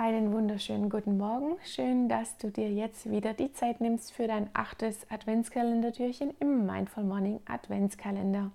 [0.00, 1.56] Einen wunderschönen guten Morgen.
[1.64, 7.02] Schön, dass du dir jetzt wieder die Zeit nimmst für dein achtes Adventskalendertürchen im Mindful
[7.02, 8.52] Morning Adventskalender.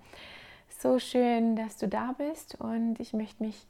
[0.69, 3.67] So schön, dass du da bist und ich möchte mich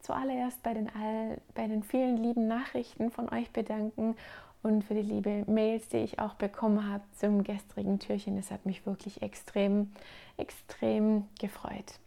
[0.00, 4.16] zuallererst bei den, all, bei den vielen lieben Nachrichten von euch bedanken
[4.62, 8.36] und für die liebe Mails, die ich auch bekommen habe zum gestrigen Türchen.
[8.36, 9.92] Das hat mich wirklich extrem,
[10.38, 11.98] extrem gefreut.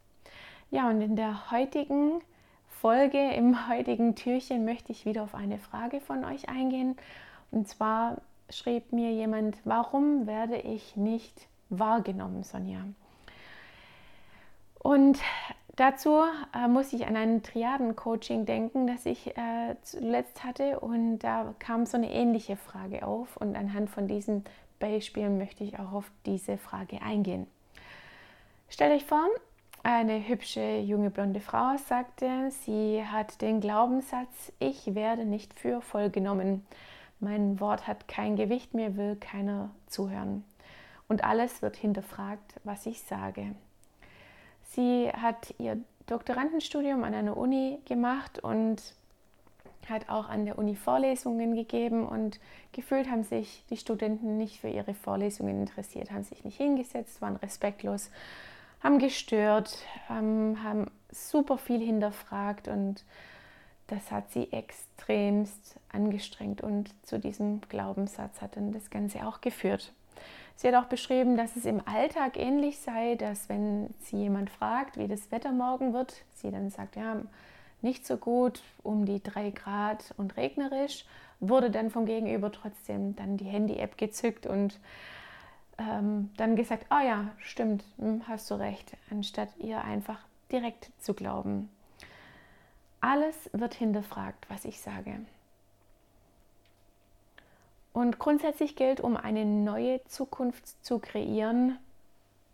[0.71, 2.21] Ja, und in der heutigen
[2.81, 6.95] Folge, im heutigen Türchen, möchte ich wieder auf eine Frage von euch eingehen.
[7.51, 12.85] Und zwar schrieb mir jemand, warum werde ich nicht wahrgenommen, Sonja?
[14.75, 15.19] Und
[15.75, 16.21] dazu
[16.55, 20.79] äh, muss ich an ein Triaden-Coaching denken, das ich äh, zuletzt hatte.
[20.79, 23.35] Und da kam so eine ähnliche Frage auf.
[23.35, 24.45] Und anhand von diesen
[24.79, 27.45] Beispielen möchte ich auch auf diese Frage eingehen.
[28.69, 29.27] Stellt euch vor,
[29.83, 36.09] eine hübsche junge blonde Frau sagte, sie hat den Glaubenssatz, ich werde nicht für voll
[36.09, 36.65] genommen.
[37.19, 40.43] Mein Wort hat kein Gewicht, mir will keiner zuhören.
[41.07, 43.55] Und alles wird hinterfragt, was ich sage.
[44.63, 48.81] Sie hat ihr Doktorandenstudium an einer Uni gemacht und
[49.87, 52.39] hat auch an der Uni Vorlesungen gegeben und
[52.73, 57.37] gefühlt haben sich die Studenten nicht für ihre Vorlesungen interessiert, haben sich nicht hingesetzt, waren
[57.37, 58.11] respektlos
[58.81, 59.77] haben gestört,
[60.09, 63.03] ähm, haben super viel hinterfragt und
[63.87, 69.93] das hat sie extremst angestrengt und zu diesem Glaubenssatz hat dann das Ganze auch geführt.
[70.55, 74.97] Sie hat auch beschrieben, dass es im Alltag ähnlich sei, dass wenn sie jemand fragt,
[74.97, 77.21] wie das Wetter morgen wird, sie dann sagt, ja,
[77.81, 81.05] nicht so gut, um die drei Grad und regnerisch,
[81.39, 84.79] wurde dann vom Gegenüber trotzdem dann die Handy-App gezückt und
[85.79, 90.19] ähm, dann gesagt, oh ja, stimmt, hm, hast du recht, anstatt ihr einfach
[90.51, 91.69] direkt zu glauben.
[93.01, 95.19] Alles wird hinterfragt, was ich sage.
[97.93, 101.77] Und grundsätzlich gilt, um eine neue Zukunft zu kreieren,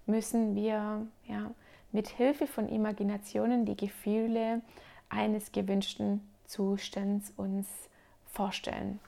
[0.06, 1.52] müssen wir ja,
[1.92, 4.62] mit Hilfe von Imaginationen die Gefühle
[5.09, 7.68] eines gewünschten Zustands uns
[8.31, 9.00] vorstellen.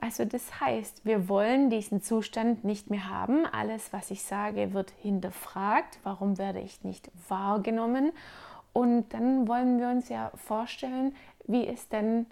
[0.00, 3.46] Also das heißt, wir wollen diesen Zustand nicht mehr haben.
[3.46, 5.98] Alles, was ich sage, wird hinterfragt.
[6.02, 8.12] Warum werde ich nicht wahrgenommen?
[8.72, 11.14] Und dann wollen wir uns ja vorstellen,
[11.46, 12.26] wie es denn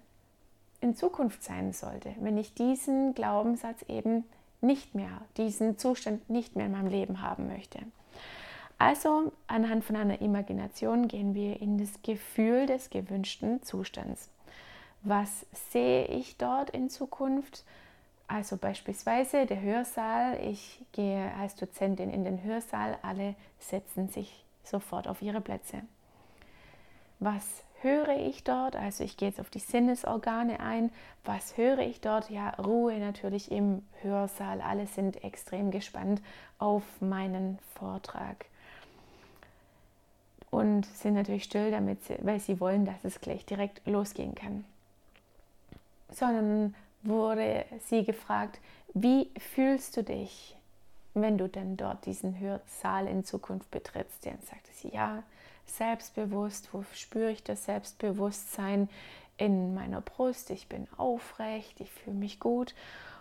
[0.81, 4.25] in Zukunft sein sollte, wenn ich diesen Glaubenssatz eben
[4.61, 7.79] nicht mehr, diesen Zustand nicht mehr in meinem Leben haben möchte.
[8.77, 14.29] Also anhand von einer Imagination gehen wir in das Gefühl des gewünschten Zustands
[15.05, 17.65] was sehe ich dort in Zukunft?
[18.27, 20.41] Also beispielsweise der Hörsaal.
[20.41, 22.97] Ich gehe als Dozentin in den Hörsaal.
[23.03, 25.83] Alle setzen sich sofort auf ihre Plätze.
[27.21, 27.45] Was
[27.83, 28.77] höre ich dort?
[28.77, 30.91] Also ich gehe jetzt auf die Sinnesorgane ein.
[31.23, 32.31] Was höre ich dort?
[32.31, 34.63] Ja, Ruhe natürlich im Hörsaal.
[34.63, 36.23] Alle sind extrem gespannt
[36.59, 38.47] auf meinen Vortrag
[40.51, 44.65] und sind natürlich still, damit sie, weil sie wollen, dass es gleich direkt losgehen kann
[46.11, 48.61] sondern wurde sie gefragt,
[48.95, 50.57] wie fühlst du dich,
[51.15, 54.25] wenn du denn dort diesen Hörsaal in Zukunft betrittst?
[54.27, 55.23] Dann sagte sie, ja,
[55.67, 58.89] selbstbewusst, wo spüre ich das Selbstbewusstsein
[59.37, 60.51] in meiner Brust?
[60.51, 62.75] Ich bin aufrecht, ich fühle mich gut.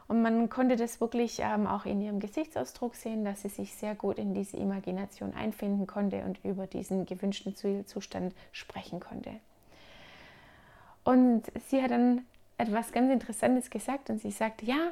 [0.08, 3.96] Und man konnte das wirklich ähm, auch in ihrem Gesichtsausdruck sehen, dass sie sich sehr
[3.96, 9.32] gut in diese Imagination einfinden konnte und über diesen gewünschten Zielzustand sprechen konnte.
[11.04, 12.26] Und sie hat dann
[12.58, 14.91] etwas ganz Interessantes gesagt und sie sagte, ja,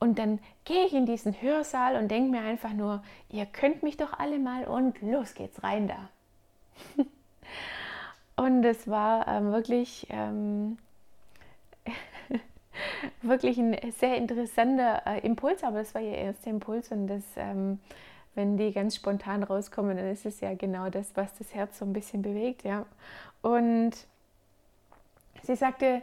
[0.00, 3.96] und dann gehe ich in diesen Hörsaal und denke mir einfach nur, ihr könnt mich
[3.96, 6.08] doch alle mal und los geht's rein da.
[8.36, 10.78] und es war ähm, wirklich, ähm,
[13.22, 17.80] wirklich ein sehr interessanter äh, Impuls, aber das war ihr erster Impuls und das, ähm,
[18.36, 21.84] wenn die ganz spontan rauskommen, dann ist es ja genau das, was das Herz so
[21.84, 22.86] ein bisschen bewegt, ja.
[23.42, 23.92] Und
[25.42, 26.02] sie sagte,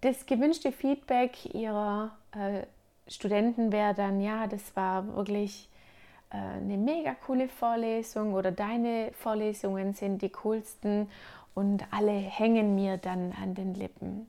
[0.00, 2.62] das gewünschte Feedback ihrer äh,
[3.10, 5.68] Studenten wäre dann, ja, das war wirklich
[6.30, 11.08] äh, eine mega coole Vorlesung oder deine Vorlesungen sind die coolsten
[11.54, 14.28] und alle hängen mir dann an den Lippen.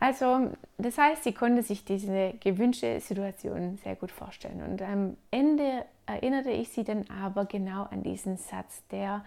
[0.00, 4.62] Also, das heißt, sie konnte sich diese gewünschte Situation sehr gut vorstellen.
[4.62, 9.24] Und am Ende erinnerte ich sie dann aber genau an diesen Satz, der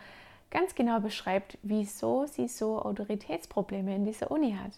[0.52, 4.74] ganz genau beschreibt, wieso sie so Autoritätsprobleme in dieser Uni hat.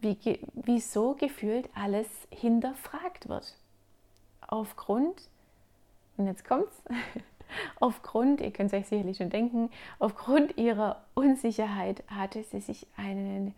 [0.00, 3.56] Wie, wieso gefühlt alles hinterfragt wird.
[4.46, 5.28] Aufgrund,
[6.16, 6.82] und jetzt kommt's,
[7.80, 13.54] aufgrund, ihr könnt es euch sicherlich schon denken, aufgrund ihrer Unsicherheit hatte sie sich einen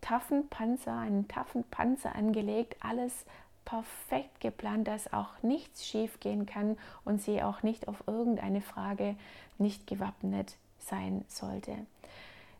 [0.00, 3.24] taffen Panzer, einen taffen Panzer angelegt, alles
[3.64, 9.16] perfekt geplant, dass auch nichts schief gehen kann und sie auch nicht auf irgendeine Frage
[9.58, 11.76] nicht gewappnet sein sollte.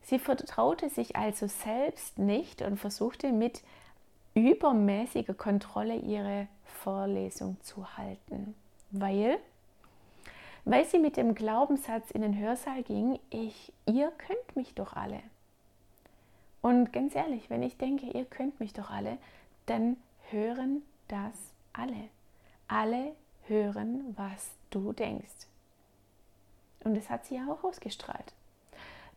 [0.03, 3.63] Sie vertraute sich also selbst nicht und versuchte mit
[4.35, 8.55] übermäßiger Kontrolle ihre Vorlesung zu halten,
[8.91, 9.39] weil
[10.65, 15.21] weil sie mit dem Glaubenssatz in den Hörsaal ging, ich, ihr könnt mich doch alle.
[16.61, 19.19] Und ganz ehrlich, wenn ich denke, ihr könnt mich doch alle,
[19.67, 19.97] dann
[20.31, 20.83] hören
[21.13, 22.09] das alle.
[22.69, 23.15] Alle
[23.47, 25.47] hören, was du denkst.
[26.85, 28.33] Und das hat sie ja auch ausgestrahlt.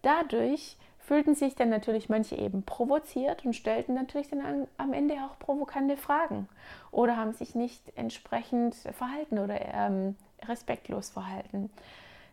[0.01, 5.15] Dadurch fühlten sich dann natürlich manche eben provoziert und stellten natürlich dann an, am Ende
[5.15, 6.49] auch provokante Fragen
[6.91, 11.69] oder haben sich nicht entsprechend verhalten oder ähm, respektlos verhalten.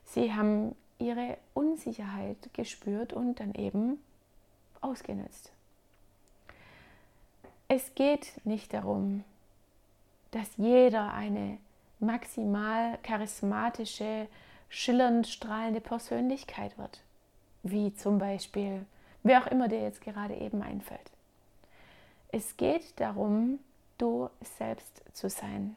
[0.04, 4.02] Sie haben ihre Unsicherheit gespürt und dann eben
[4.80, 5.52] ausgenutzt.
[7.68, 9.24] Es geht nicht darum,
[10.32, 11.58] dass jeder eine
[12.00, 14.26] maximal charismatische,
[14.68, 17.00] schillernd strahlende Persönlichkeit wird,
[17.62, 18.84] wie zum Beispiel
[19.22, 21.10] wer auch immer dir jetzt gerade eben einfällt.
[22.32, 23.60] Es geht darum,
[23.98, 25.76] du selbst zu sein.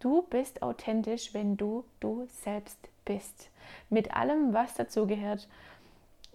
[0.00, 3.50] Du bist authentisch, wenn du du selbst bist.
[3.90, 5.48] Mit allem, was dazu gehört,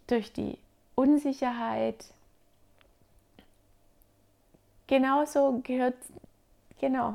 [0.08, 0.58] durch die
[0.96, 2.06] Unsicherheit.
[4.88, 5.96] Genauso gehört,
[6.84, 7.14] genau,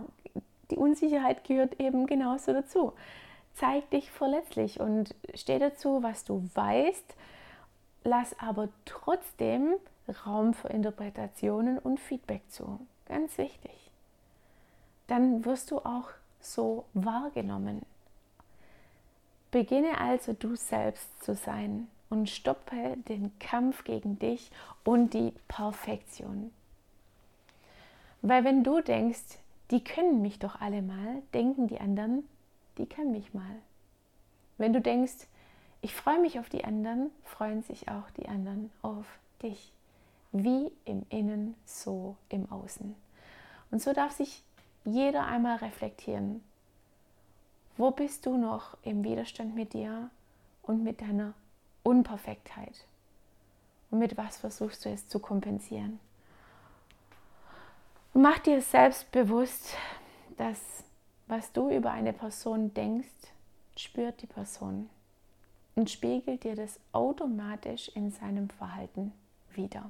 [0.70, 2.94] die Unsicherheit gehört eben genauso dazu.
[3.54, 7.14] Zeig dich verletzlich und steh dazu, was du weißt,
[8.02, 9.74] lass aber trotzdem
[10.24, 12.80] Raum für Interpretationen und Feedback zu.
[13.04, 13.90] Ganz wichtig.
[15.06, 16.08] Dann wirst du auch
[16.40, 17.82] so wahrgenommen.
[19.50, 24.50] Beginne also du selbst zu sein und stoppe den Kampf gegen dich
[24.82, 26.52] und die Perfektion.
[28.22, 29.38] Weil wenn du denkst,
[29.70, 32.28] die können mich doch alle mal, denken die anderen,
[32.78, 33.56] die können mich mal.
[34.56, 35.26] Wenn du denkst,
[35.80, 39.06] ich freue mich auf die anderen, freuen sich auch die anderen auf
[39.42, 39.72] dich.
[40.32, 42.94] Wie im Innen, so im Außen.
[43.70, 44.42] Und so darf sich
[44.84, 46.42] jeder einmal reflektieren.
[47.76, 50.10] Wo bist du noch im Widerstand mit dir
[50.62, 51.34] und mit deiner
[51.82, 52.86] Unperfektheit?
[53.90, 56.00] Und mit was versuchst du es zu kompensieren?
[58.20, 59.76] Mach dir selbst bewusst,
[60.36, 60.82] dass
[61.28, 63.30] was du über eine Person denkst,
[63.76, 64.90] spürt die Person
[65.76, 69.12] und spiegelt dir das automatisch in seinem Verhalten
[69.54, 69.88] wieder.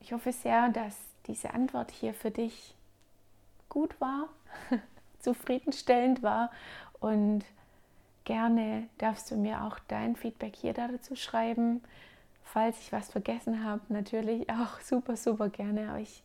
[0.00, 0.96] Ich hoffe sehr, dass
[1.28, 2.74] diese Antwort hier für dich
[3.68, 4.28] gut war,
[5.20, 6.50] zufriedenstellend war
[6.98, 7.44] und
[8.24, 11.80] gerne darfst du mir auch dein Feedback hier dazu schreiben.
[12.42, 15.90] Falls ich was vergessen habe, natürlich auch super, super gerne.
[15.90, 16.24] Aber ich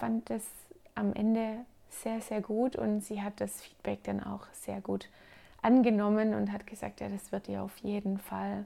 [0.00, 0.46] fand es
[0.94, 1.58] am Ende
[1.90, 5.10] sehr, sehr gut und sie hat das Feedback dann auch sehr gut
[5.60, 8.64] angenommen und hat gesagt, ja, das wird ihr auf jeden Fall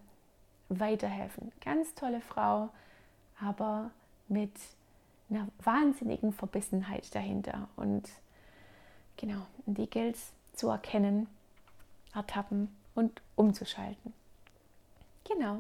[0.68, 1.50] weiterhelfen.
[1.60, 2.68] Ganz tolle Frau,
[3.40, 3.90] aber
[4.28, 4.52] mit
[5.28, 7.68] einer wahnsinnigen Verbissenheit dahinter.
[7.74, 8.08] Und
[9.16, 10.18] genau, die gilt
[10.52, 11.26] zu erkennen,
[12.14, 14.12] ertappen und umzuschalten.
[15.28, 15.58] Genau.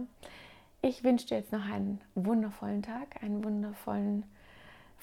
[0.82, 4.22] Ich wünsche dir jetzt noch einen wundervollen Tag, einen wundervollen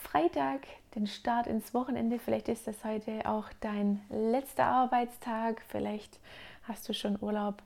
[0.01, 2.19] Freitag, den Start ins Wochenende.
[2.19, 5.61] Vielleicht ist das heute auch dein letzter Arbeitstag.
[5.69, 6.19] Vielleicht
[6.63, 7.61] hast du schon Urlaub.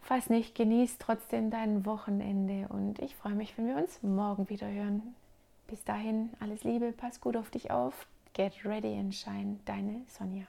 [0.00, 4.70] Falls nicht, genieß trotzdem dein Wochenende und ich freue mich, wenn wir uns morgen wieder
[4.70, 5.14] hören.
[5.66, 8.06] Bis dahin, alles Liebe, pass gut auf dich auf.
[8.34, 10.46] Get ready and shine, deine Sonja.